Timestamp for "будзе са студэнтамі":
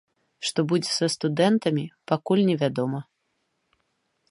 0.71-1.85